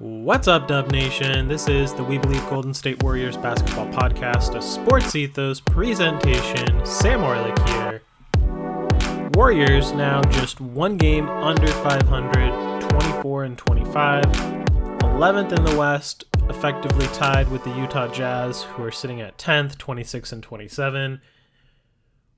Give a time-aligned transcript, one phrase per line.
[0.00, 1.48] What's up, Dub Nation?
[1.48, 6.86] This is the We Believe Golden State Warriors basketball podcast, a sports ethos presentation.
[6.86, 9.30] Sam Orlik here.
[9.34, 17.08] Warriors now just one game under 500, 24 and 25, 11th in the West, effectively
[17.08, 21.20] tied with the Utah Jazz, who are sitting at 10th, 26 and 27.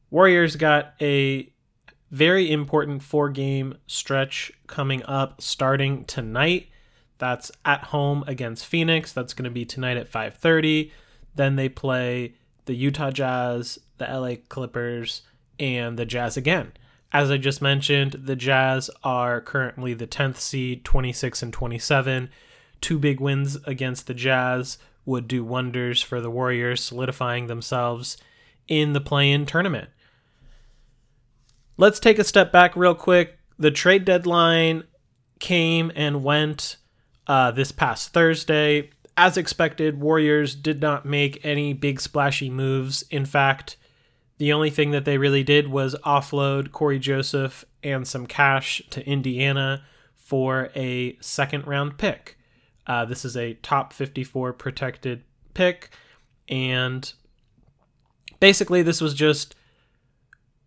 [0.08, 1.52] Warriors got a
[2.10, 6.68] very important four game stretch coming up starting tonight
[7.20, 9.12] that's at home against Phoenix.
[9.12, 10.90] That's going to be tonight at 5:30.
[11.36, 12.34] Then they play
[12.64, 15.22] the Utah Jazz, the LA Clippers,
[15.58, 16.72] and the Jazz again.
[17.12, 22.30] As I just mentioned, the Jazz are currently the 10th seed, 26 and 27.
[22.80, 28.16] Two big wins against the Jazz would do wonders for the Warriors, solidifying themselves
[28.68, 29.90] in the play in tournament.
[31.76, 33.38] Let's take a step back real quick.
[33.58, 34.84] The trade deadline
[35.40, 36.76] came and went
[37.30, 38.90] uh, this past Thursday.
[39.16, 43.04] As expected, Warriors did not make any big splashy moves.
[43.08, 43.76] In fact,
[44.38, 49.06] the only thing that they really did was offload Cory Joseph and some cash to
[49.06, 49.84] Indiana
[50.16, 52.36] for a second round pick.
[52.84, 55.22] Uh, this is a top 54 protected
[55.54, 55.90] pick.
[56.48, 57.12] And
[58.40, 59.54] basically, this was just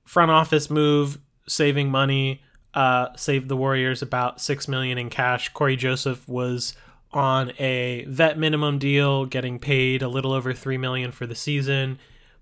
[0.05, 2.41] front office move, saving money,
[2.73, 5.49] uh, saved the Warriors about six million in cash.
[5.49, 6.75] Cory Joseph was
[7.11, 11.99] on a vet minimum deal, getting paid a little over three million for the season,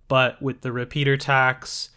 [0.07, 1.89] but with the repeater tax,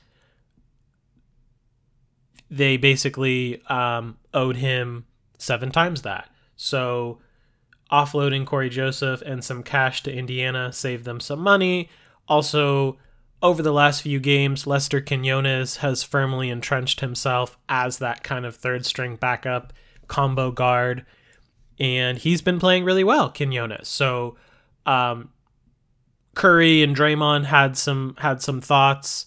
[2.50, 5.06] they basically um, owed him
[5.38, 6.28] seven times that.
[6.56, 7.18] So
[7.90, 11.88] offloading Cory Joseph and some cash to Indiana saved them some money.
[12.28, 12.98] Also,
[13.44, 18.56] over the last few games, Lester Quinones has firmly entrenched himself as that kind of
[18.56, 19.74] third string backup
[20.08, 21.04] combo guard.
[21.78, 23.86] And he's been playing really well, Quinones.
[23.86, 24.36] So
[24.86, 25.28] um,
[26.34, 29.26] Curry and Draymond had some had some thoughts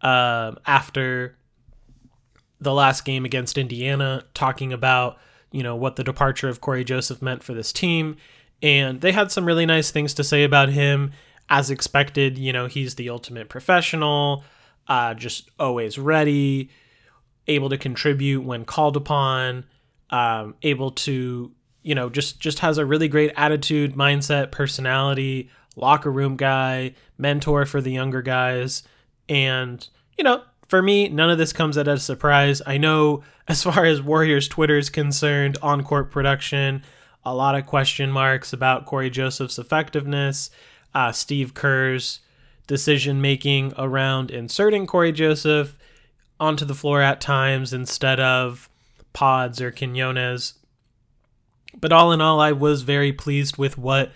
[0.00, 1.38] uh, after
[2.60, 5.16] the last game against Indiana, talking about
[5.52, 8.16] you know what the departure of Cory Joseph meant for this team,
[8.62, 11.12] and they had some really nice things to say about him
[11.48, 14.44] as expected, you know, he's the ultimate professional,
[14.88, 16.70] uh, just always ready,
[17.46, 19.64] able to contribute when called upon,
[20.10, 21.52] um, able to,
[21.82, 27.66] you know, just just has a really great attitude, mindset, personality, locker room guy, mentor
[27.66, 28.82] for the younger guys,
[29.28, 32.62] and you know, for me, none of this comes at a surprise.
[32.66, 36.82] I know as far as Warriors Twitter is concerned, on court production,
[37.24, 40.50] a lot of question marks about Cory Joseph's effectiveness
[40.94, 42.20] uh, Steve Kerr's
[42.66, 45.76] decision making around inserting Cory Joseph
[46.40, 48.68] onto the floor at times instead of
[49.12, 50.54] Pods or Quinones.
[51.78, 54.12] But all in all, I was very pleased with what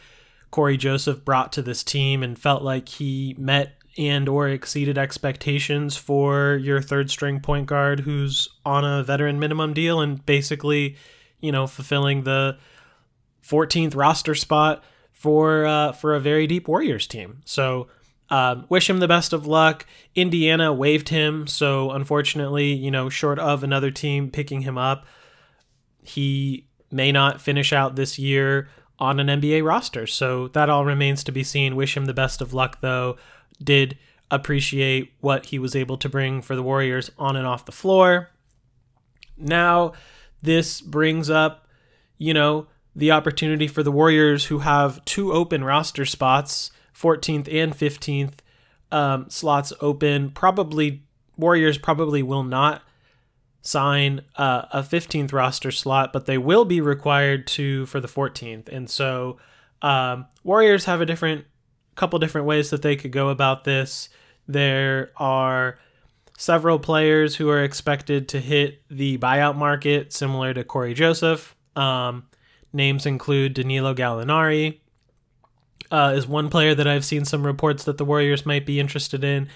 [0.50, 5.96] Cory Joseph brought to this team and felt like he met and or exceeded expectations
[5.96, 10.96] for your third string point guard who's on a veteran minimum deal and basically,
[11.40, 12.56] you know, fulfilling the
[13.44, 14.84] 14th roster spot
[15.18, 17.40] for uh, for a very deep Warriors team.
[17.44, 17.88] So
[18.30, 19.84] um, wish him the best of luck.
[20.14, 25.06] Indiana waived him, so unfortunately, you know, short of another team picking him up,
[26.02, 28.68] he may not finish out this year
[29.00, 30.06] on an NBA roster.
[30.06, 31.74] So that all remains to be seen.
[31.74, 33.16] Wish him the best of luck, though.
[33.62, 33.98] Did
[34.30, 38.30] appreciate what he was able to bring for the Warriors on and off the floor.
[39.36, 39.94] Now,
[40.42, 41.66] this brings up,
[42.18, 42.68] you know,
[42.98, 48.40] the opportunity for the Warriors, who have two open roster spots, 14th and 15th
[48.90, 50.30] um, slots open.
[50.30, 51.04] Probably
[51.36, 52.82] Warriors probably will not
[53.62, 58.68] sign uh, a 15th roster slot, but they will be required to for the 14th.
[58.68, 59.38] And so
[59.80, 61.44] um, Warriors have a different
[61.94, 64.08] couple different ways that they could go about this.
[64.48, 65.78] There are
[66.36, 71.54] several players who are expected to hit the buyout market, similar to Cory Joseph.
[71.76, 72.24] Um,
[72.72, 74.78] Names include Danilo Gallinari,
[75.90, 79.24] uh, is one player that I've seen some reports that the Warriors might be interested
[79.24, 79.48] in.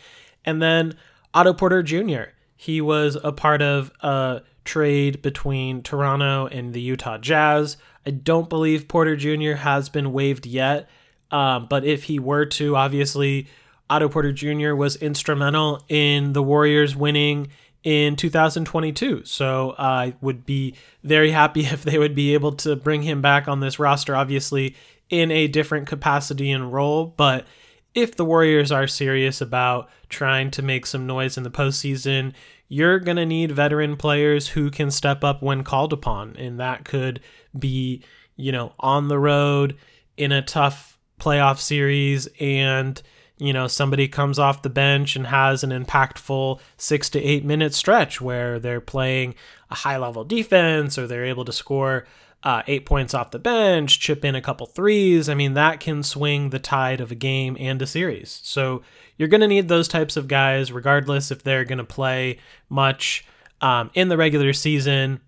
[0.44, 0.97] And then
[1.35, 2.32] Otto Porter Jr.
[2.56, 7.76] He was a part of a trade between Toronto and the Utah Jazz.
[8.06, 9.55] I don't believe Porter Jr.
[9.55, 10.88] has been waived yet,
[11.31, 13.49] um, but if he were to, obviously,
[13.91, 14.75] Otto Porter Jr.
[14.75, 17.49] was instrumental in the Warriors winning
[17.84, 19.25] in 2022.
[19.25, 23.49] So I would be very happy if they would be able to bring him back
[23.49, 24.76] on this roster, obviously
[25.11, 27.06] in a different capacity and role.
[27.06, 27.46] But
[27.94, 32.32] if the Warriors are serious about trying to make some noise in the postseason,
[32.69, 36.35] you're going to need veteran players who can step up when called upon.
[36.37, 37.20] And that could
[37.58, 38.02] be,
[38.37, 39.76] you know, on the road
[40.17, 43.00] in a tough playoff series and,
[43.43, 47.75] you know, somebody comes off the bench and has an impactful six to eight minute
[47.75, 49.35] stretch where they're playing
[49.71, 52.06] a high level defense or they're able to score
[52.44, 55.29] uh, eight points off the bench, chip in a couple threes.
[55.29, 58.41] I mean, that can swing the tide of a game and a series.
[58.44, 58.83] So
[59.17, 62.38] you're going to need those types of guys, regardless if they're going to play
[62.69, 63.25] much
[63.61, 65.21] um, in the regular season.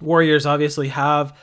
[0.00, 1.36] Warriors obviously have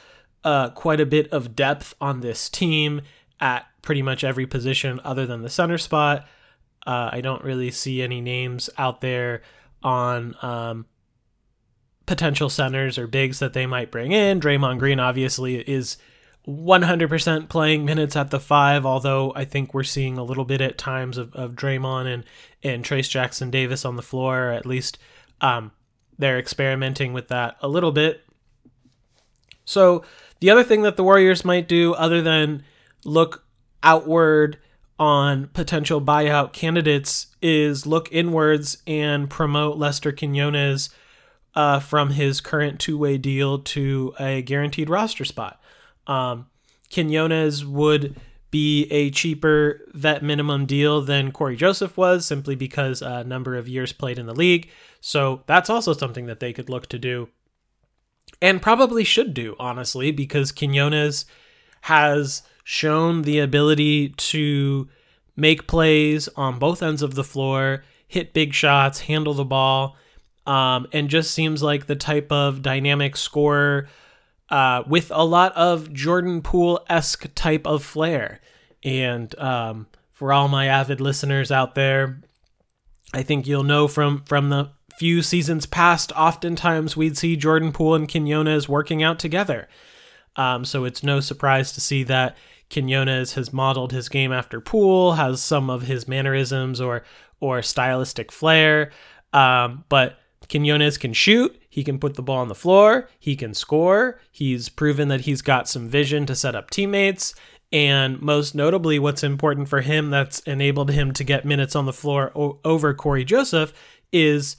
[0.44, 3.02] uh, quite a bit of depth on this team
[3.40, 6.26] at pretty much every position other than the center spot.
[6.88, 9.44] Uh, I don't really see any names out there
[9.84, 10.88] on um,
[12.06, 14.40] potential centers or bigs that they might bring in.
[14.40, 15.98] Draymond Green obviously is
[16.48, 20.78] 100% playing minutes at the five, although I think we're seeing a little bit at
[20.78, 22.24] times of, of Draymond and,
[22.64, 24.50] and Trayce Jackson Davis on the floor.
[24.50, 24.98] At least
[25.40, 25.72] um,
[26.18, 28.22] they're experimenting with that a little bit.
[29.66, 30.04] So,
[30.42, 32.66] the other thing that the Warriors might do, other than
[33.06, 33.43] look
[33.84, 34.58] outward
[34.98, 40.90] on potential buyout candidates, is look inwards and promote Lester Quinones
[41.56, 45.62] uh, from his current two way deal to a guaranteed roster spot.
[46.08, 46.48] Um,
[46.92, 48.16] Quinones would
[48.52, 53.68] be a cheaper vet minimum deal than Cory Joseph was, simply because a number of
[53.68, 54.70] years played in the league.
[55.02, 57.30] So that's also something that they could look to do,
[58.42, 61.26] and probably should do, honestly, because Quinones
[61.84, 64.88] has shown the ability to
[65.36, 69.98] make plays on both ends of the floor, hit big shots, handle the ball,
[70.46, 73.90] um, and just seems like the type of dynamic scorer
[74.50, 78.40] uh, with a lot of Jordan Poole esque type of flair.
[78.82, 82.22] And um, for all my avid listeners out there,
[83.14, 87.96] I think you'll know from from the few seasons past, oftentimes we'd see Jordan Poole
[87.96, 89.68] and Quinones working out together.
[90.36, 92.36] Um, so it's no surprise to see that
[92.72, 97.04] Quinones has modeled his game after Poole, has some of his mannerisms or
[97.40, 98.92] or stylistic flair.
[99.34, 100.18] Um, but
[100.50, 101.60] Quinones can shoot.
[101.70, 103.10] He can put the ball on the floor.
[103.20, 104.20] He can score.
[104.32, 107.34] He's proven that he's got some vision to set up teammates.
[107.72, 111.94] And most notably, what's important for him that's enabled him to get minutes on the
[111.94, 113.74] floor o- over Cory Joseph
[114.12, 114.58] is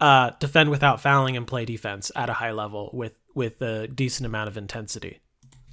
[0.00, 4.26] uh, defend without fouling and play defense at a high level with with a decent
[4.26, 5.20] amount of intensity.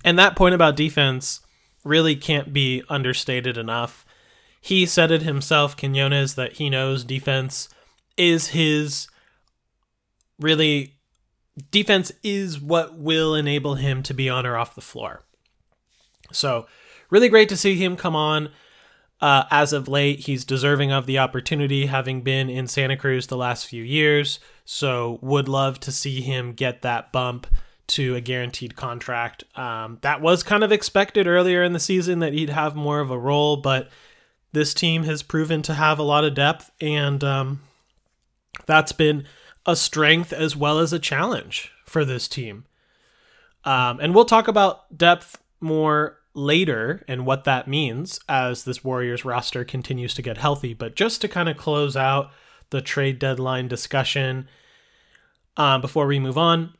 [0.03, 1.41] And that point about defense
[1.83, 4.05] really can't be understated enough.
[4.61, 7.69] He said it himself, Quinones, that he knows defense
[8.17, 9.07] is his
[10.39, 10.95] really
[11.71, 15.23] defense is what will enable him to be on or off the floor.
[16.31, 16.67] So,
[17.09, 18.49] really great to see him come on.
[19.21, 23.37] Uh, as of late, he's deserving of the opportunity, having been in Santa Cruz the
[23.37, 24.39] last few years.
[24.65, 27.47] So, would love to see him get that bump
[27.87, 29.43] to a guaranteed contract.
[29.55, 33.11] Um, that was kind of expected earlier in the season that he'd have more of
[33.11, 33.89] a role, but
[34.53, 37.61] this team has proven to have a lot of depth, and um,
[38.65, 39.25] that's been
[39.65, 42.65] a strength as well as a challenge for this team.
[43.63, 49.25] Um, and we'll talk about depth more later and what that means as this Warriors
[49.25, 50.73] roster continues to get healthy.
[50.73, 52.31] But just to kind of close out
[52.69, 54.47] the trade deadline discussion
[55.57, 56.73] um, before we move on,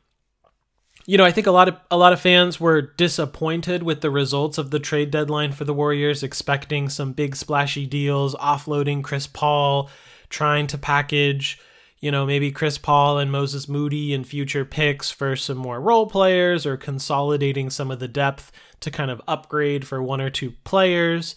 [1.06, 4.10] you know, I think a lot of a lot of fans were disappointed with the
[4.10, 9.26] results of the trade deadline for the Warriors, expecting some big splashy deals, offloading Chris
[9.26, 9.88] Paul,
[10.28, 11.60] trying to package
[12.00, 16.06] you know, maybe Chris Paul and Moses Moody and future picks for some more role
[16.06, 20.52] players or consolidating some of the depth to kind of upgrade for one or two
[20.62, 21.34] players.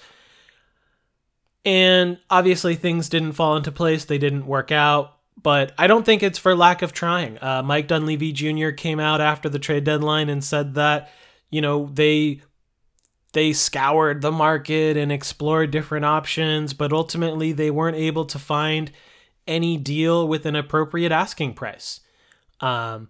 [1.66, 5.16] And obviously, things didn't fall into place, they didn't work out.
[5.42, 7.38] But I don't think it's for lack of trying.
[7.42, 8.72] Uh, Mike Dunleavy Jr.
[8.72, 11.12] came out after the trade deadline and said that,
[11.50, 12.42] you know, they
[13.34, 18.92] they scoured the market and explored different options, but ultimately they weren't able to find
[19.48, 22.00] any deal with an appropriate asking price.
[22.60, 23.10] Um,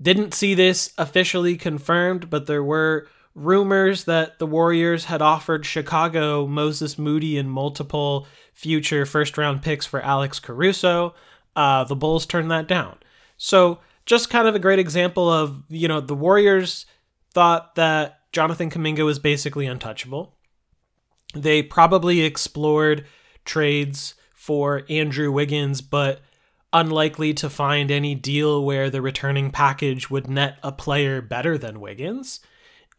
[0.00, 6.46] didn't see this officially confirmed, but there were rumors that the Warriors had offered Chicago
[6.46, 11.14] Moses Moody and multiple future first round picks for Alex Caruso.
[11.56, 12.98] Uh, the Bulls turned that down.
[13.36, 16.86] So, just kind of a great example of, you know, the Warriors
[17.32, 20.34] thought that Jonathan Kuminga was basically untouchable.
[21.34, 23.06] They probably explored
[23.44, 26.20] trades for Andrew Wiggins, but
[26.72, 31.80] unlikely to find any deal where the returning package would net a player better than
[31.80, 32.40] Wiggins.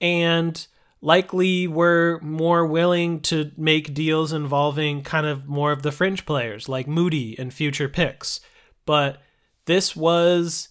[0.03, 0.67] And
[1.01, 6.69] likely were more willing to make deals involving kind of more of the fringe players
[6.69, 8.39] like Moody and future picks.
[8.85, 9.21] but
[9.65, 10.69] this was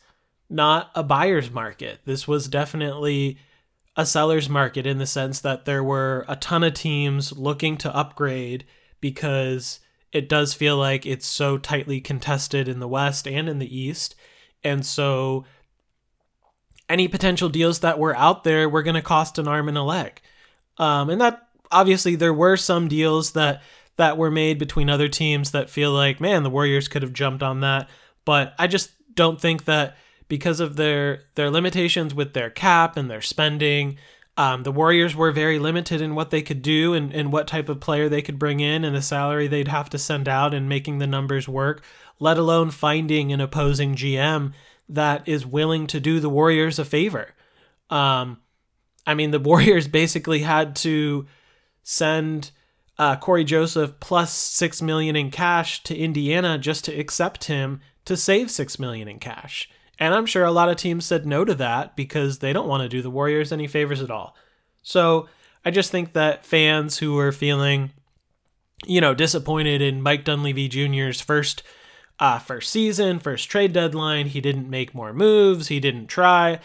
[0.51, 2.01] not a buyer's market.
[2.05, 3.39] This was definitely
[3.97, 7.97] a seller's market in the sense that there were a ton of teams looking to
[7.97, 8.65] upgrade
[9.01, 9.81] because
[10.13, 14.15] it does feel like it's so tightly contested in the West and in the East.
[14.63, 15.45] And so
[16.93, 19.83] any potential deals that were out there were going to cost an arm and a
[19.83, 20.21] leg.
[20.79, 23.63] Um, and that obviously there were some deals that
[23.97, 27.43] that were made between other teams that feel like, man, the Warriors could have jumped
[27.43, 27.89] on that.
[28.25, 29.97] But I just don't think that
[30.29, 33.99] because of their their limitations with their cap and their spending,
[34.37, 37.69] um, the Warriors were very limited in what they could do and, and what type
[37.69, 40.69] of player they could bring in and the salary they'd have to send out and
[40.69, 41.83] making the numbers work,
[42.19, 44.53] let alone finding an opposing GM
[44.89, 47.35] that is willing to do the Warriors a favor.
[47.91, 48.41] Um,
[49.07, 51.27] I mean, the Warriors basically had to
[51.83, 52.51] send
[52.99, 58.17] uh, Cory Joseph plus six million in cash to Indiana just to accept him to
[58.17, 59.69] save six million in cash.
[59.99, 62.83] And I'm sure a lot of teams said no to that because they don't want
[62.83, 64.37] to do the Warriors any favors at all.
[64.83, 65.29] So
[65.65, 67.93] I just think that fans who are feeling,
[68.85, 71.63] you know, disappointed in Mike Dunleavy Jr.'s first
[72.23, 76.61] uh, first season, first trade deadline, he didn't make more moves, he didn't try.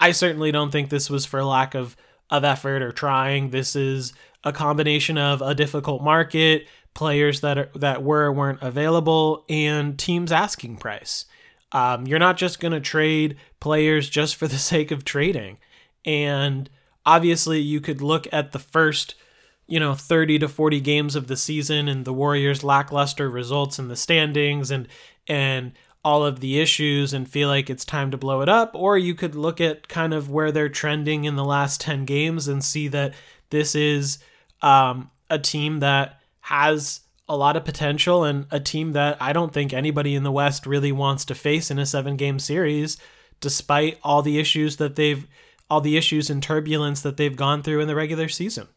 [0.00, 1.94] I certainly don't think this was for lack of
[2.30, 3.50] of effort or trying.
[3.50, 9.44] This is a combination of a difficult market, players that are, that were weren't available,
[9.50, 11.26] and teams asking price.
[11.72, 15.58] Um, you're not just going to trade players just for the sake of trading.
[16.06, 16.70] And
[17.04, 19.16] obviously, you could look at the first,
[19.66, 23.88] you know, 30 to 40 games of the season and the Warriors' lackluster results in
[23.88, 24.88] the standings and
[25.26, 25.72] and
[26.04, 28.72] all of the issues and feel like it's time to blow it up.
[28.74, 32.46] Or you could look at kind of where they're trending in the last 10 games
[32.46, 33.14] and see that
[33.48, 34.18] this is
[34.60, 39.52] um, a team that has a lot of potential and a team that I don't
[39.52, 42.98] think anybody in the West really wants to face in a seven game series,
[43.40, 45.26] despite all the issues that they've,
[45.70, 48.68] all the issues and turbulence that they've gone through in the regular season.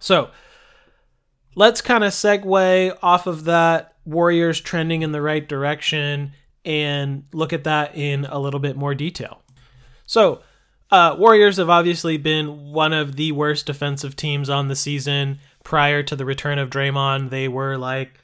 [0.00, 0.30] So
[1.54, 6.32] let's kind of segue off of that Warriors trending in the right direction
[6.64, 9.42] and look at that in a little bit more detail.
[10.06, 10.42] So,
[10.90, 16.02] uh, Warriors have obviously been one of the worst defensive teams on the season prior
[16.02, 18.18] to the return of Draymond, they were like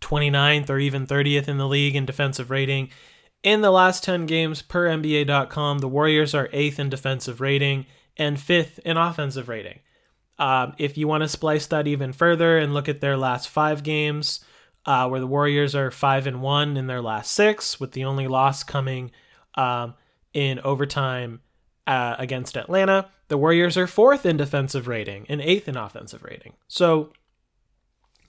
[0.00, 2.90] 29th or even 30th in the league in defensive rating.
[3.42, 8.36] In the last 10 games per NBA.com, the Warriors are 8th in defensive rating and
[8.36, 9.78] 5th in offensive rating.
[10.38, 13.82] Um, if you want to splice that even further and look at their last five
[13.82, 14.40] games,
[14.86, 18.28] uh, where the Warriors are 5 and 1 in their last six, with the only
[18.28, 19.10] loss coming
[19.54, 19.94] um,
[20.32, 21.40] in overtime
[21.86, 23.10] uh, against Atlanta.
[23.28, 26.54] The Warriors are fourth in defensive rating and eighth in offensive rating.
[26.68, 27.12] So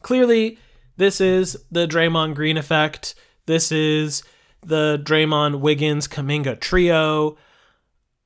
[0.01, 0.57] clearly,
[0.97, 3.15] this is the Draymond Green effect.
[3.45, 4.23] This is
[4.61, 7.37] the Draymond Wiggins Kuminga trio.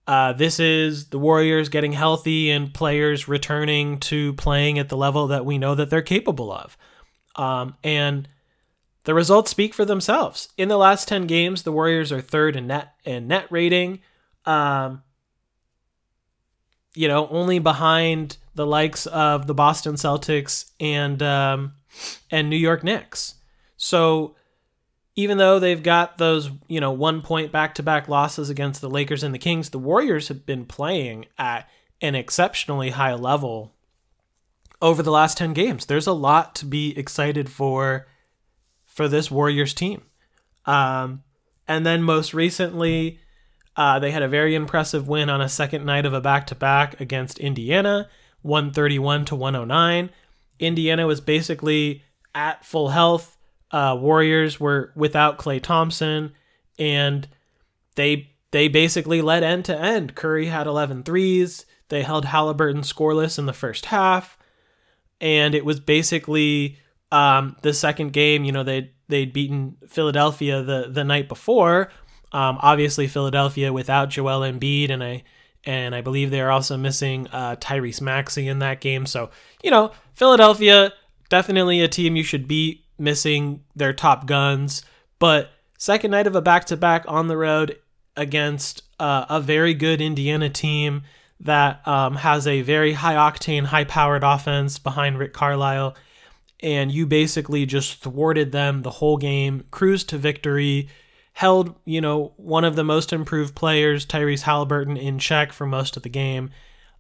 [0.06, 5.28] Uh, this is the Warriors getting healthy and players returning to playing at the level
[5.28, 6.78] that we know that they're capable of.
[7.36, 8.28] Um, and
[9.06, 10.50] the results speak for themselves.
[10.58, 14.00] In the last 10 games, the Warriors are third in net in net rating.
[14.46, 15.04] Um,
[16.96, 21.74] you know, only behind the likes of the Boston Celtics and um,
[22.30, 23.36] and New York Knicks.
[23.78, 24.36] So
[25.16, 28.90] even though they've got those, you know, one point back to back losses against the
[28.90, 31.70] Lakers and the Kings, the Warriors have been playing at
[32.02, 33.74] an exceptionally high level
[34.82, 35.86] over the last 10 games.
[35.86, 38.08] There's a lot to be excited for
[38.86, 40.04] for this Warriors team.
[40.66, 41.24] Um,
[41.68, 43.20] and then most recently,
[43.76, 46.56] uh, they had a very impressive win on a second night of a back to
[46.56, 48.08] back against Indiana,
[48.44, 50.12] 131 to 109.
[50.60, 52.04] Indiana was basically
[52.36, 53.38] at full health.
[53.74, 56.32] Uh, Warriors were without Klay Thompson,
[56.80, 57.28] and
[57.96, 60.16] they they basically led end to end.
[60.16, 61.66] Curry had 11 threes.
[61.90, 64.38] They held Halliburton scoreless in the first half,
[65.20, 66.78] and it was basically
[67.12, 68.46] um, the second game.
[68.46, 71.90] You know they they'd beaten Philadelphia the the night before,
[72.34, 75.24] um, obviously, Philadelphia without Joel Embiid, and I
[75.64, 79.06] and I believe they are also missing uh, Tyrese Maxey in that game.
[79.06, 79.30] So
[79.64, 80.92] you know, Philadelphia
[81.30, 84.84] definitely a team you should beat, missing their top guns.
[85.20, 87.80] But second night of a back to back on the road
[88.16, 91.04] against uh, a very good Indiana team
[91.40, 95.96] that um, has a very high octane, high powered offense behind Rick Carlisle.
[96.62, 100.88] And you basically just thwarted them the whole game, cruised to victory
[101.34, 105.98] held, you know, one of the most improved players, Tyrese Halliburton, in check for most
[105.98, 106.52] of the game.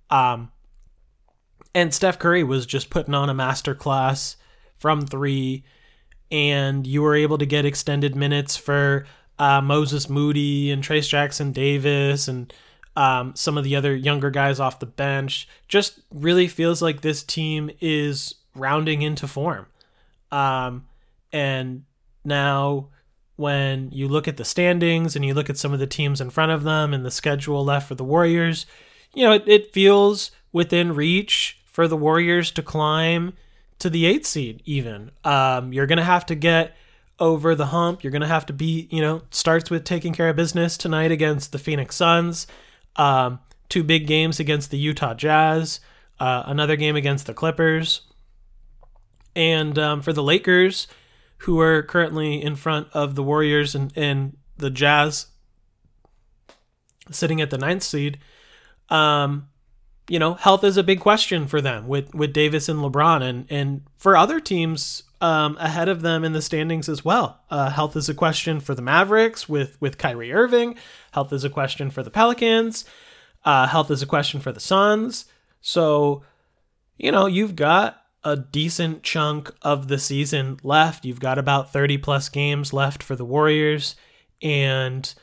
[0.10, 0.52] Um,
[1.74, 4.36] and Steph Curry was just putting on a masterclass
[4.78, 5.64] from three.
[6.34, 9.06] And you were able to get extended minutes for
[9.38, 12.52] uh, Moses Moody and Trayce Jackson Davis and
[12.96, 15.48] um, some of the other younger guys off the bench.
[15.68, 19.68] Just really feels like this team is rounding into form.
[20.32, 20.88] Um,
[21.32, 21.84] and
[22.26, 22.88] now,
[23.36, 26.32] when you look at the standings and you look at some of the teams in
[26.32, 28.66] front of them and the schedule left for the Warriors,
[29.14, 33.34] you know, it, it feels within reach for the Warriors to climb
[33.84, 35.12] to the eighth seed, even.
[35.26, 36.74] Um, you're to have to get
[37.20, 38.02] over the hump.
[38.02, 41.52] You're to have to be, you know, starts with taking care of business tonight against
[41.52, 42.48] the Phoenix Suns.
[42.96, 45.82] Um, two big games against the Utah Jazz,
[46.18, 48.04] uh, another game against the Clippers.
[49.36, 50.88] And um, for the Lakers,
[51.40, 55.28] who are currently in front of the Warriors and, and the Jazz
[57.12, 58.18] sitting at the ninth seed,
[58.88, 59.50] um,
[60.10, 63.22] you know, health is a big question for them with, with Davis and LeBron.
[63.22, 67.42] And, and for other teams um, ahead of them in the standings as well.
[67.50, 70.76] Uh, health is a question for the Mavericks with, with Kyrie Irving.
[71.12, 72.84] Health is a question for the Pelicans.
[73.46, 75.26] Uh, health is a question for the Suns.
[75.62, 76.24] So,
[76.98, 81.06] you know, you've got a decent chunk of the season left.
[81.06, 83.96] You've got about 30 plus games left for the Warriors,
[84.42, 85.14] and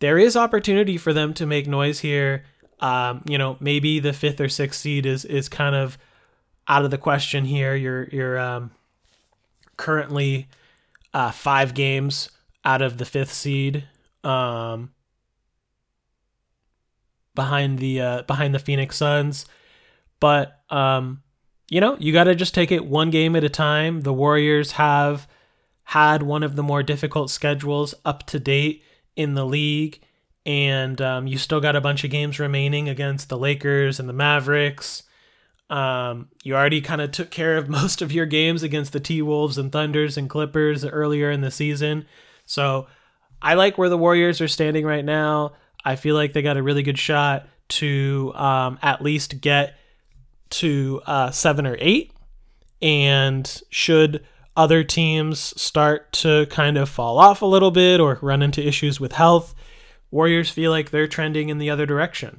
[0.00, 2.44] there is opportunity for them to make noise here.
[2.80, 5.98] Um, you know, maybe the fifth or sixth seed is is kind of
[6.68, 7.74] out of the question here.
[7.74, 8.70] You're you're um,
[9.76, 10.48] currently
[11.12, 12.30] uh, five games
[12.64, 13.84] out of the fifth seed,
[14.22, 14.92] um,
[17.34, 19.46] behind the uh, behind the Phoenix Suns,
[20.20, 21.22] but um,
[21.70, 24.02] you know, you got to just take it one game at a time.
[24.02, 25.28] The Warriors have
[25.84, 28.82] had one of the more difficult schedules up to date
[29.16, 30.00] in the league,
[30.46, 34.12] and um, you still got a bunch of games remaining against the Lakers and the
[34.12, 35.04] Mavericks.
[35.70, 39.22] Um, you already kind of took care of most of your games against the T
[39.22, 42.06] Wolves and Thunders and Clippers earlier in the season.
[42.46, 42.86] So
[43.40, 45.52] I like where the Warriors are standing right now.
[45.84, 49.76] I feel like they got a really good shot to um, at least get
[50.50, 52.12] to uh, seven or eight.
[52.80, 54.24] And should
[54.56, 59.00] other teams start to kind of fall off a little bit or run into issues
[59.00, 59.54] with health,
[60.14, 62.38] Warriors feel like they're trending in the other direction.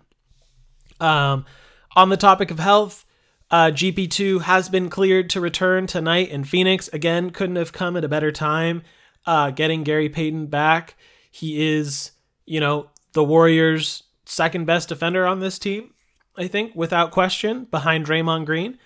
[1.01, 1.45] Um,
[1.93, 3.03] on the topic of health,
[3.51, 6.87] uh, GP2 has been cleared to return tonight in Phoenix.
[6.93, 8.83] Again, couldn't have come at a better time.
[9.25, 10.95] Uh, getting Gary Payton back.
[11.29, 12.11] He is,
[12.45, 15.93] you know, the Warriors' second best defender on this team.
[16.37, 18.77] I think, without question, behind Draymond Green.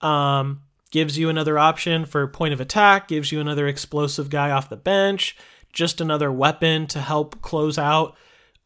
[0.00, 4.70] Um, gives you another option for point of attack, gives you another explosive guy off
[4.70, 5.36] the bench,
[5.74, 8.16] just another weapon to help close out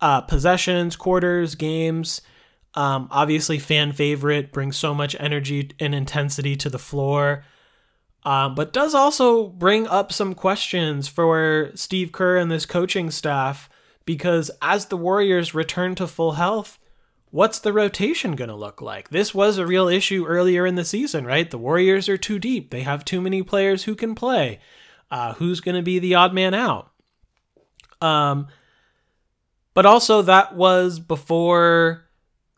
[0.05, 2.21] uh, possessions, quarters, games.
[2.75, 7.47] Um, obviously, fan favorite, brings so much energy and intensity to the floor.
[8.23, 13.71] Um, but does also bring up some questions for Steve Kerr and this coaching staff
[14.05, 16.79] because as the Warriors return to full health,
[17.31, 19.09] what's the rotation going to look like?
[19.09, 21.51] This was a real issue earlier in the season, right?
[21.51, 22.71] The Warriors are too deep.
[22.71, 24.61] They have too many players who can play.
[25.11, 26.91] Uh, who's going to be the odd man out?
[28.03, 28.49] Um,
[29.75, 32.05] but also, that was before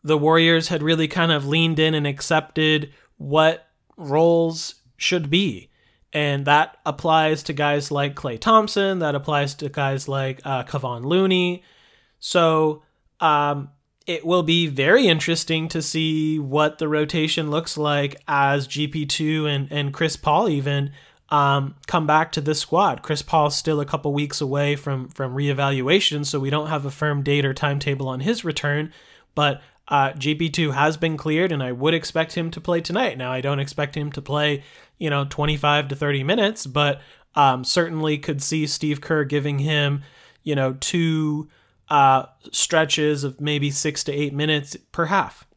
[0.03, 5.69] the Warriors had really kind of leaned in and accepted what roles should be.
[6.13, 11.03] And that applies to guys like Klay Thompson, that applies to guys like uh, Kevon
[11.03, 11.63] Looney.
[12.19, 12.83] So,
[13.19, 13.71] um,
[14.07, 19.67] it will be very interesting to see what the rotation looks like as GP2 and,
[19.69, 20.91] and Chris Paul even
[21.29, 23.01] um, come back to this squad.
[23.01, 26.91] Chris Paul's still a couple weeks away from from reevaluation, so we don't have a
[26.91, 28.93] firm date or timetable on his return.
[29.35, 33.17] But uh, GP2 has been cleared, and I would expect him to play tonight.
[33.17, 34.63] Now, I don't expect him to play,
[34.97, 37.01] you know, 25 to 30 minutes, but
[37.35, 40.03] um, certainly could see Steve Kerr giving him,
[40.43, 41.47] you know, two
[41.89, 45.47] uh, stretches of maybe six to eight minutes per half.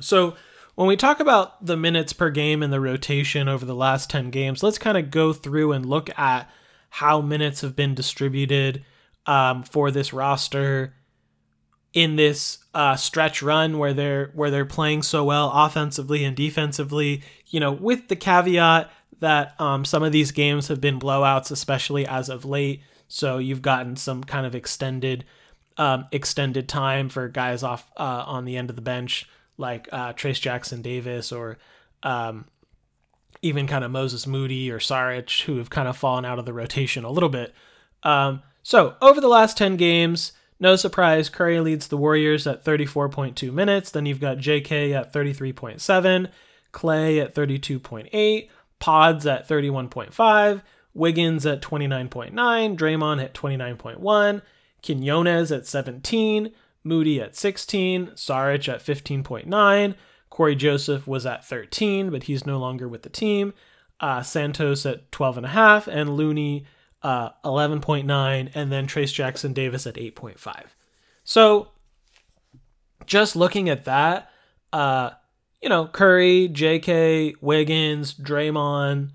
[0.00, 0.34] So
[0.76, 4.30] when we talk about the minutes per game and the rotation over the last 10
[4.30, 6.48] games, let's kind of go through and look at
[6.90, 8.84] how minutes have been distributed
[9.24, 10.94] um, for this roster
[11.94, 17.22] in this uh, stretch run where they're where they're playing so well offensively and defensively.
[17.46, 22.06] You know, with the caveat that um, some of these games have been blowouts, especially
[22.06, 22.82] as of late.
[23.08, 25.24] So you've gotten some kind of extended
[25.78, 29.26] um, extended time for guys off uh, on the end of the bench
[29.58, 31.58] like uh, Trayce Jackson Davis or
[32.02, 32.46] um,
[33.42, 36.52] even kind of Moses Moody or Saric who have kind of fallen out of the
[36.52, 37.54] rotation a little bit.
[38.02, 43.52] Um, so over the last 10 games, no surprise, Curry leads the Warriors at 34.2
[43.52, 43.90] minutes.
[43.90, 46.30] Then you've got JK at 33.7,
[46.72, 50.62] Klay at 32.8, Pods at 31.5,
[50.94, 52.32] Wiggins at 29.9,
[52.76, 54.42] Draymond at 29.1,
[54.82, 56.52] Quinones at 17,
[56.86, 59.94] Moody at 16, Saric at 15.9,
[60.30, 63.52] Cory Joseph was at 13, but he's no longer with the team.
[63.98, 66.66] Uh, Santos at 12.5, and Looney
[67.02, 70.64] uh, 11.9, and then Trayce Jackson Davis at 8.5.
[71.24, 71.68] So
[73.06, 74.30] just looking at that,
[74.72, 75.10] uh,
[75.62, 79.10] you know, Curry, JK, Wiggins, Draymond,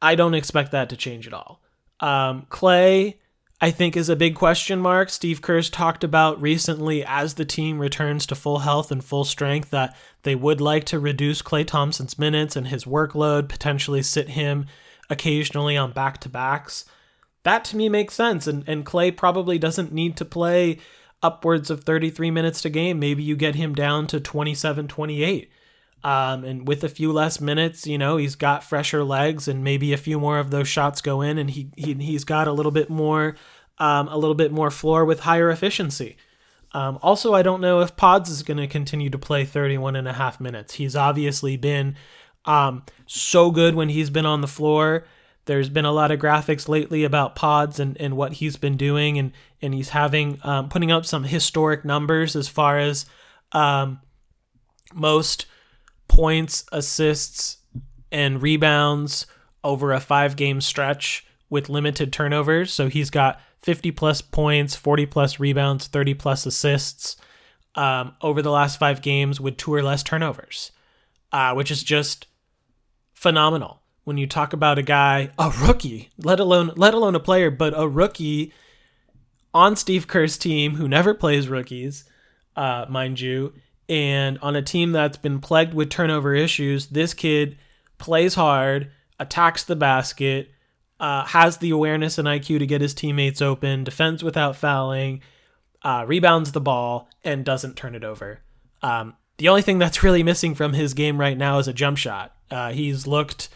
[0.00, 1.62] I don't expect that to change at all.
[2.00, 3.14] Um, Klay,
[3.62, 5.08] I think, is a big question mark.
[5.08, 9.70] Steve Kerr's talked about recently as the team returns to full health and full strength
[9.70, 14.66] that they would like to reduce Klay Thompson's minutes and his workload, potentially sit him
[15.08, 16.86] occasionally on back to backs.
[17.44, 18.48] That to me makes sense.
[18.48, 20.78] And, and Klay probably doesn't need to play
[21.22, 22.98] upwards of 33 minutes a game.
[22.98, 25.52] Maybe you get him down to 27, 28.
[26.04, 29.92] Um, and with a few less minutes, you know, he's got fresher legs and maybe
[29.92, 32.72] a few more of those shots go in and he, he he's got a little
[32.72, 33.36] bit more
[33.78, 36.16] um, a little bit more floor with higher efficiency.
[36.72, 40.08] Um, also, I don't know if Pods is going to continue to play 31 and
[40.08, 40.74] a half minutes.
[40.74, 41.96] He's obviously been
[42.44, 45.06] um, so good when he's been on the floor.
[45.44, 49.18] There's been a lot of graphics lately about Pods and, and what he's been doing,
[49.18, 53.06] and, and he's having um, putting up some historic numbers as far as
[53.50, 54.00] um,
[54.94, 55.46] most
[56.08, 57.58] points, assists,
[58.10, 59.26] and rebounds
[59.64, 62.72] over a five game stretch with limited turnovers.
[62.72, 67.16] So he's got 50 plus points, 40 plus rebounds, 30 plus assists
[67.74, 70.72] um, over the last five games with two or less turnovers,
[71.32, 72.26] uh, which is just
[73.14, 73.80] phenomenal.
[74.04, 77.72] When you talk about a guy, a rookie, let alone let alone a player, but
[77.76, 78.52] a rookie
[79.54, 82.04] on Steve Kerr's team who never plays rookies,
[82.56, 83.52] uh, mind you,
[83.88, 87.56] and on a team that's been plagued with turnover issues, this kid
[87.98, 90.50] plays hard, attacks the basket,
[91.02, 95.20] uh, has the awareness and IQ to get his teammates open, defends without fouling,
[95.82, 98.38] uh, rebounds the ball, and doesn't turn it over.
[98.82, 101.98] Um, the only thing that's really missing from his game right now is a jump
[101.98, 102.36] shot.
[102.52, 103.48] Uh, he's looked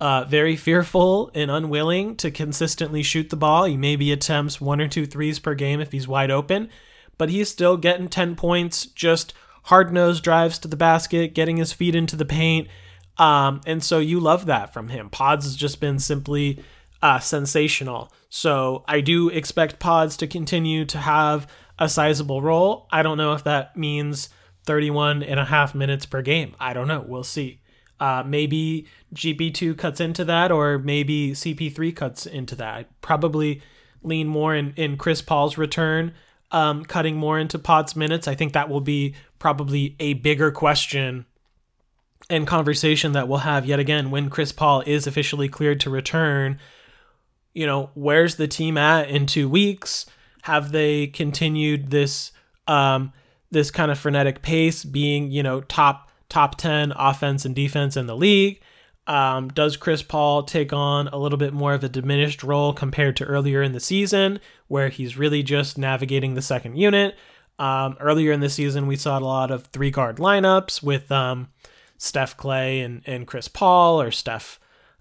[0.00, 3.64] uh, very fearful and unwilling to consistently shoot the ball.
[3.64, 6.70] He maybe attempts one or two threes per game if he's wide open,
[7.18, 11.74] but he's still getting 10 points just hard nosed drives to the basket, getting his
[11.74, 12.66] feet into the paint.
[13.18, 15.10] Um, and so you love that from him.
[15.10, 16.64] Pods has just been simply
[17.02, 18.12] uh, sensational.
[18.28, 21.46] So I do expect Pods to continue to have
[21.78, 22.88] a sizable role.
[22.90, 24.28] I don't know if that means
[24.66, 26.54] 31 and a half minutes per game.
[26.58, 27.04] I don't know.
[27.06, 27.60] We'll see.
[28.00, 32.74] Uh, maybe GP2 cuts into that, or maybe CP3 cuts into that.
[32.74, 33.62] I probably
[34.02, 36.12] lean more in, in Chris Paul's return
[36.50, 38.26] um, cutting more into Pod's minutes.
[38.26, 41.26] I think that will be probably a bigger question
[42.30, 46.58] and conversation that we'll have yet again when Chris Paul is officially cleared to return.
[47.58, 50.06] You know, where's the team at in two weeks?
[50.42, 52.30] Have they continued this
[52.68, 53.12] um,
[53.50, 58.06] this kind of frenetic pace, being you know top top ten offense and defense in
[58.06, 58.60] the league?
[59.08, 63.16] Um, does Chris Paul take on a little bit more of a diminished role compared
[63.16, 67.16] to earlier in the season, where he's really just navigating the second unit?
[67.58, 71.48] Um, earlier in the season, we saw a lot of three guard lineups with um,
[71.96, 74.60] Steph Klay and, and Chris Paul, or Steph,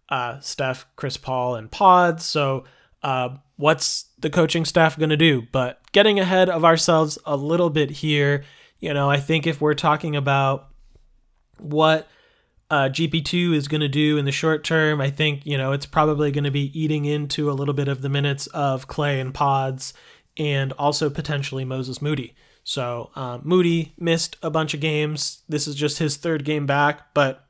[0.09, 2.25] uh, Steph, Chris Paul, and Pods.
[2.25, 2.63] So,
[3.03, 5.43] uh, what's the coaching staff going to do?
[5.51, 8.43] But getting ahead of ourselves a little bit here,
[8.79, 10.69] you know, I think if we're talking about
[11.59, 12.07] what
[12.69, 14.99] uh, GP2 is going to do in the short term.
[14.99, 18.01] I think, you know, it's probably going to be eating into a little bit of
[18.01, 19.93] the minutes of Klay and Pods
[20.35, 22.35] and also potentially Moses Moody.
[22.63, 25.43] So uh, Moody missed a bunch of games.
[25.47, 27.45] This is just his third game back, but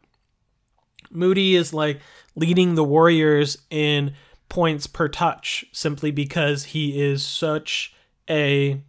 [1.10, 2.02] Moody is like
[2.38, 4.13] leading the Warriors in
[4.47, 7.93] points per touch simply because he is such
[8.30, 8.82] a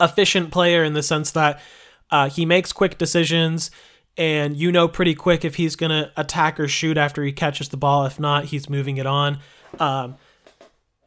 [0.00, 1.60] efficient player in the sense that
[2.10, 3.70] uh, he makes quick decisions
[4.16, 7.68] and you know pretty quick if he's going to attack or shoot after he catches
[7.68, 8.06] the ball.
[8.06, 9.40] If not, he's moving it on
[9.78, 10.16] um,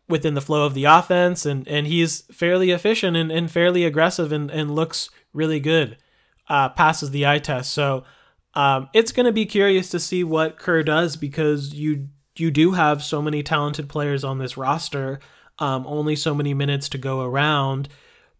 [0.07, 1.45] within the flow of the offense.
[1.45, 5.97] And, and he's fairly efficient and, and fairly aggressive and, and looks really good,
[6.49, 7.71] uh, passes the eye test.
[7.71, 8.03] So
[8.55, 12.71] um, it's going to be curious to see what Kerr does because you you do
[12.71, 15.19] have so many talented players on this roster,
[15.59, 17.89] um, only so many minutes to go around,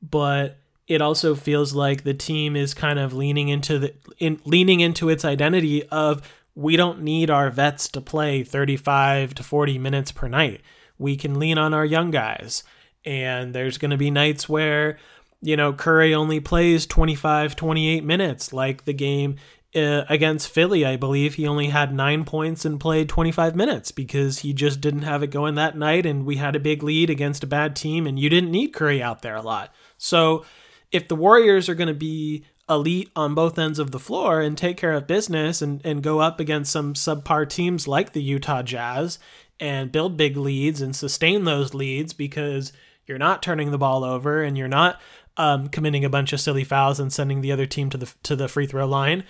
[0.01, 4.79] but it also feels like the team is kind of leaning into the in leaning
[4.79, 6.21] into its identity of
[6.55, 10.61] we don't need our vets to play 35 to 40 minutes per night.
[10.97, 12.63] We can lean on our young guys.
[13.05, 14.97] And there's going to be nights where,
[15.41, 19.35] you know, Curry only plays 25, 28 minutes, like the game
[19.75, 24.39] uh, against Philly, I believe he only had nine points and played 25 minutes because
[24.39, 26.05] he just didn't have it going that night.
[26.05, 29.01] And we had a big lead against a bad team, and you didn't need Curry
[29.01, 29.73] out there a lot.
[29.97, 30.45] So
[30.91, 34.57] if the Warriors are going to be elite on both ends of the floor and
[34.57, 38.63] take care of business and, and go up against some subpar teams like the Utah
[38.63, 39.19] Jazz
[39.59, 42.71] and build big leads and sustain those leads because
[43.05, 45.01] you're not turning the ball over and you're not
[45.35, 48.35] um, committing a bunch of silly fouls and sending the other team to the to
[48.35, 49.23] the free throw line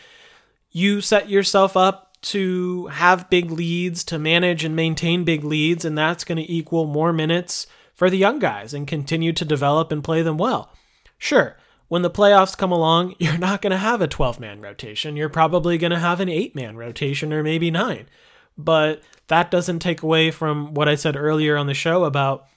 [0.73, 5.97] you set yourself up to have big leads, to manage and maintain big leads, and
[5.97, 10.03] that's going to equal more minutes for the young guys and continue to develop and
[10.03, 10.71] play them well.
[11.17, 11.57] Sure,
[11.87, 15.15] when the playoffs come along, you're not going to have a 12 man rotation.
[15.15, 18.07] You're probably going to have an 8 man rotation or maybe 9.
[18.57, 22.47] But that doesn't take away from what I said earlier on the show about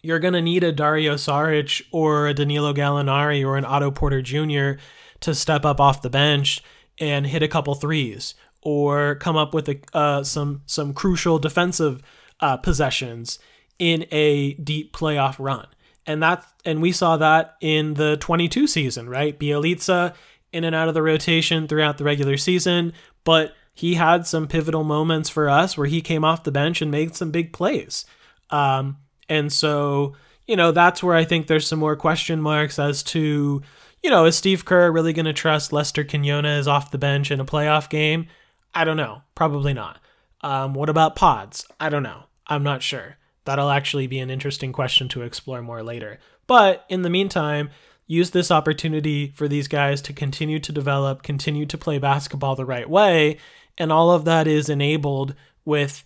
[0.00, 4.22] you're going to need a Dario Saric or a Danilo Gallinari or an Otto Porter
[4.22, 4.80] Jr.
[5.20, 6.62] to step up off the bench
[7.00, 12.02] and hit a couple threes or come up with a, uh, some some crucial defensive
[12.40, 13.38] uh, possessions
[13.78, 15.66] in a deep playoff run.
[16.06, 19.38] And that and we saw that in the 22 season, right?
[19.38, 20.14] Bjelica
[20.52, 22.92] in and out of the rotation throughout the regular season,
[23.24, 26.90] but he had some pivotal moments for us where he came off the bench and
[26.90, 28.06] made some big plays.
[28.50, 28.96] Um,
[29.28, 33.62] and so, you know, that's where I think there's some more question marks as to
[34.02, 37.40] you know, is Steve Kerr really going to trust Lester Quinones off the bench in
[37.40, 38.26] a playoff game?
[38.74, 39.22] I don't know.
[39.34, 40.00] Probably not.
[40.40, 41.66] Um, what about pods?
[41.80, 42.24] I don't know.
[42.46, 43.16] I'm not sure.
[43.44, 46.18] That'll actually be an interesting question to explore more later.
[46.46, 47.70] But in the meantime,
[48.06, 52.64] use this opportunity for these guys to continue to develop, continue to play basketball the
[52.64, 53.38] right way.
[53.76, 55.34] And all of that is enabled
[55.64, 56.04] with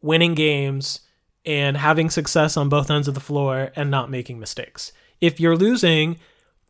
[0.00, 1.00] winning games
[1.44, 4.92] and having success on both ends of the floor and not making mistakes.
[5.20, 6.18] If you're losing,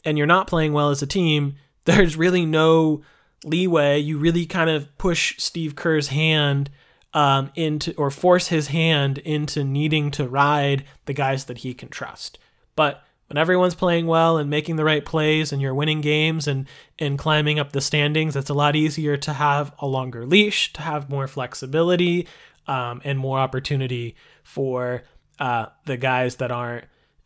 [0.04, 3.02] and you're not playing well as a team, there's really no
[3.44, 3.98] leeway.
[3.98, 6.70] You really kind of push Steve Kerr's hand
[7.14, 11.88] um, into or force his hand into needing to ride the guys that he can
[11.88, 12.38] trust.
[12.74, 16.66] But when everyone's playing well and making the right plays and you're winning games and
[16.98, 20.82] and climbing up the standings, it's a lot easier to have a longer leash, to
[20.82, 22.28] have more flexibility
[22.66, 25.02] um, and more opportunity for
[25.38, 26.84] uh, the guys that aren't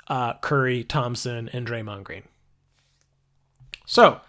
[0.09, 2.23] uh, Curry, Thompson, and Draymond Green.
[3.87, 4.21] So,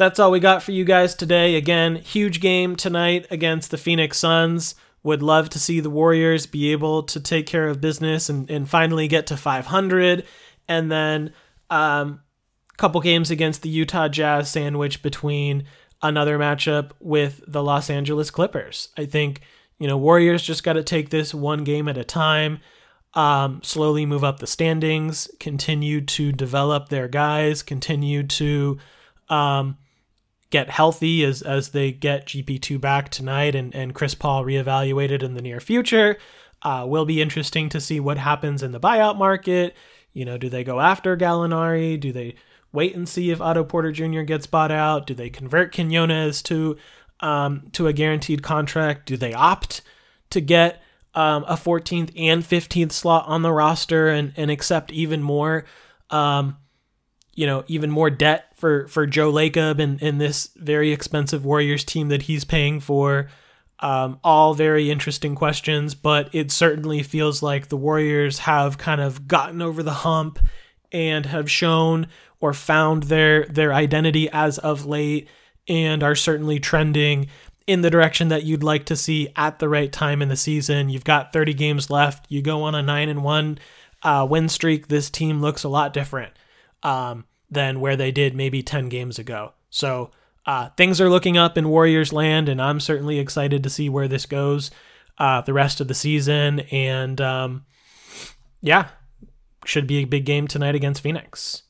[0.00, 1.56] that's all we got for you guys today.
[1.56, 4.74] Again, huge game tonight against the Phoenix Suns.
[5.02, 8.68] Would love to see the Warriors be able to take care of business and, and
[8.68, 10.24] finally get to 500.
[10.68, 11.34] And then
[11.68, 12.20] um,
[12.72, 15.64] a couple games against the Utah Jazz sandwich between
[16.00, 18.88] another matchup with the Los Angeles Clippers.
[18.96, 19.42] I think,
[19.78, 22.60] you know, Warriors just got to take this one game at a time
[23.14, 28.78] um, slowly move up the standings, continue to develop their guys, continue to
[29.28, 29.76] um,
[30.50, 35.34] get healthy as, as they get GP2 back tonight and, and Chris Paul reevaluated in
[35.34, 36.18] the near future.
[36.62, 39.74] Uh, will be interesting to see what happens in the buyout market.
[40.12, 41.98] You know, do they go after Gallinari?
[41.98, 42.34] Do they
[42.72, 44.22] wait and see if Otto Porter Jr.
[44.22, 45.06] gets bought out?
[45.06, 46.76] Do they convert Quinones to
[47.20, 49.06] um, to a guaranteed contract?
[49.06, 49.82] Do they opt
[50.30, 50.82] to get
[51.14, 55.64] um, a 14th and 15th slot on the roster and, and accept even more,
[56.10, 56.56] um,
[57.34, 61.84] you know, even more debt for, for Joe Lacob and, and this very expensive Warriors
[61.84, 63.28] team that he's paying for.
[63.82, 69.26] Um, all very interesting questions, but it certainly feels like the Warriors have kind of
[69.26, 70.38] gotten over the hump
[70.92, 72.06] and have shown
[72.40, 75.28] or found their their identity as of late
[75.68, 77.28] and are certainly trending
[77.70, 80.88] in the direction that you'd like to see at the right time in the season.
[80.88, 82.26] You've got 30 games left.
[82.28, 83.58] You go on a 9 and 1
[84.02, 84.88] uh, win streak.
[84.88, 86.32] This team looks a lot different
[86.82, 89.52] um, than where they did maybe 10 games ago.
[89.70, 90.10] So
[90.46, 94.08] uh, things are looking up in Warriors land, and I'm certainly excited to see where
[94.08, 94.72] this goes
[95.18, 96.60] uh, the rest of the season.
[96.72, 97.66] And um,
[98.60, 98.88] yeah,
[99.64, 101.62] should be a big game tonight against Phoenix.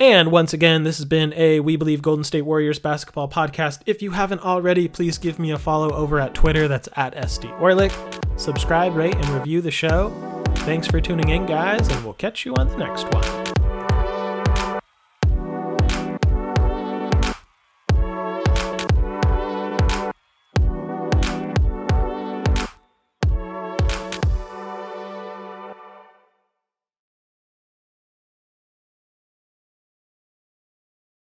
[0.00, 3.80] And once again, this has been a We Believe Golden State Warriors basketball podcast.
[3.86, 6.66] If you haven't already, please give me a follow over at Twitter.
[6.66, 7.92] That's at SD Orlik.
[8.38, 10.10] Subscribe, rate, and review the show.
[10.58, 13.43] Thanks for tuning in, guys, and we'll catch you on the next one.